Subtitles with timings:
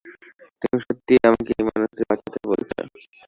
[0.61, 2.75] তুমি সত্যিই আমাকে ওই মানুষদের বাঁচাতে বলেছো?